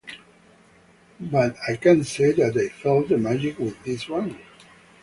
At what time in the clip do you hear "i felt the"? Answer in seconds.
2.57-3.19